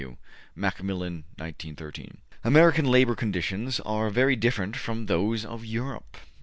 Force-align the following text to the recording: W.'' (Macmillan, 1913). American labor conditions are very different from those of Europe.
W.'' 0.03 0.17
(Macmillan, 0.55 1.25
1913). 1.37 2.17
American 2.43 2.85
labor 2.85 3.13
conditions 3.13 3.79
are 3.81 4.09
very 4.09 4.35
different 4.35 4.75
from 4.75 5.05
those 5.05 5.45
of 5.45 5.63
Europe. 5.63 6.17